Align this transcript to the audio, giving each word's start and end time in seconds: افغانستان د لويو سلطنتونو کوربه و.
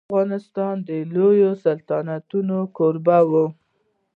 افغانستان 0.09 0.75
د 0.87 0.89
لويو 1.13 1.51
سلطنتونو 1.63 2.57
کوربه 2.77 3.17
و. 3.29 3.31